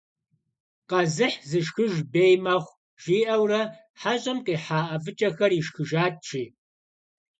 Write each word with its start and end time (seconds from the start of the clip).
«Къэзыхь 0.89 1.39
зышхыж 1.49 1.93
бей 2.11 2.33
мэхъу» 2.43 2.77
жиӏэурэ, 3.01 3.61
хьэщӏэм 3.99 4.39
къихьа 4.45 4.79
ӏэфӏыкӏэхэр 4.89 5.51
ишхыжат, 5.59 6.15
жи. 6.27 6.43